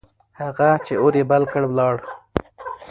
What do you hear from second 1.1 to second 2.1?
يې بل کړ، ولاړ.